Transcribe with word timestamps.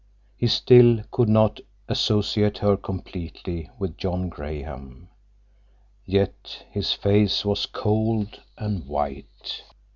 He 0.35 0.47
still 0.47 1.01
could 1.11 1.29
not 1.29 1.59
associate 1.87 2.57
her 2.57 2.75
completely 2.75 3.69
with 3.77 3.97
John 3.97 4.29
Graham. 4.29 5.09
Yet 6.07 6.65
his 6.71 6.91
face 6.93 7.45
was 7.45 7.67
cold 7.67 8.41
and 8.57 8.87
white. 8.87 9.61